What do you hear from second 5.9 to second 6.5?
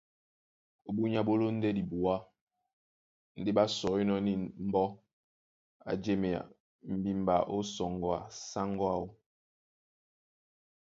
jěmea